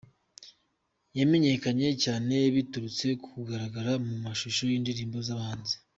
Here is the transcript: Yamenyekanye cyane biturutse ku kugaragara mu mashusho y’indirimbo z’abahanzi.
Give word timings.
Yamenyekanye 1.19 1.89
cyane 2.03 2.35
biturutse 2.55 3.05
ku 3.21 3.27
kugaragara 3.35 3.91
mu 4.07 4.15
mashusho 4.25 4.61
y’indirimbo 4.69 5.17
z’abahanzi. 5.27 5.73